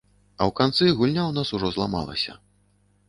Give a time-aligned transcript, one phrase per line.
[0.39, 2.33] А ў канцы гульня ў нас ужо зламалася.